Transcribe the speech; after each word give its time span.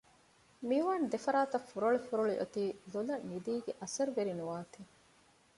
މިއުވާން 0.67 1.05
ދެފަރާތަށް 1.11 1.67
ފުރޮޅި 1.69 1.99
ފުރޮޅި 2.07 2.35
އޮތީ 2.39 2.63
ލޮލަށް 2.91 3.25
ނިދީގެ 3.29 3.71
އަސަރު 3.81 4.11
ވެރިނުވާތީ 4.17 4.81